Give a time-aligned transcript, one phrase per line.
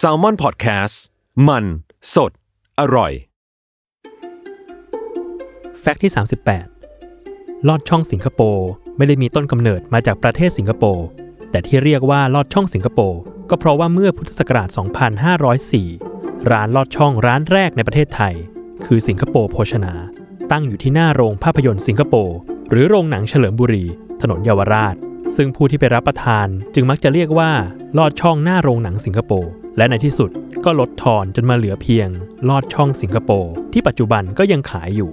[0.00, 0.94] s a l ม o n PODCAST
[1.48, 1.64] มัน
[2.14, 2.32] สด
[2.80, 3.12] อร่อย
[5.80, 6.12] แฟกต์ที่
[6.88, 11.06] 38 ลอดช่องสิงคโปร์ไม่ได้มีต้นกำเนิดมาจากประเทศสิงคโปร์
[11.50, 13.20] แต่ที่เรียกว่าลอดช่องสิงคโปร์
[13.50, 14.68] ก็เพราะว่าเมื่อพุทธศักราช
[15.78, 18.34] 2504 ร้านลอดช่องร้านแรกในประเทศไทย
[18.84, 19.94] คือสิงคโปร์โภชนา
[20.50, 22.36] ตั้งอยู่ที่หน้าโรงภาพยนตร์สิงคโปร์
[22.70, 23.84] หรือโรงหนังเฉลิมบุรี
[24.20, 24.96] ถนนเยาวราช
[25.36, 27.50] ซึ่งผู้ที่ไปรับประทานจึงมักจะเรียกว่า
[27.98, 30.30] ลอดช่องหน้าโรงหนังสิงคโปร์ และในที่สุด
[30.64, 32.08] ก็ลดทอนจนมาเหลือเพียง
[32.48, 35.10] ลอดช่องสิงคโปร์ที่ปัจจุบันก็ยังขายอยู่